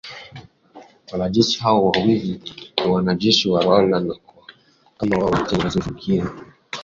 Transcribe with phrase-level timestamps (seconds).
[1.11, 2.41] wanajeshi hao wawili
[2.77, 4.47] ni wanajeshi wa Rwanda na kwamba
[4.97, 6.31] kamanda wao na Luteni Joseph Rurindo